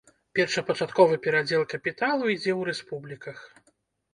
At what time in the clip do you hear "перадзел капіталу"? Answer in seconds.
1.27-2.23